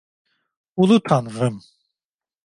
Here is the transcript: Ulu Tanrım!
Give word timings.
Ulu 0.81 1.03
Tanrım! 1.03 1.55